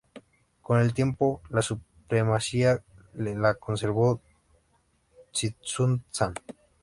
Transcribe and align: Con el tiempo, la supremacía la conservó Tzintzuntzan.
Con 0.63 0.79
el 0.79 0.95
tiempo, 0.95 1.43
la 1.51 1.61
supremacía 1.61 2.81
la 3.13 3.53
conservó 3.53 4.19
Tzintzuntzan. 5.31 6.33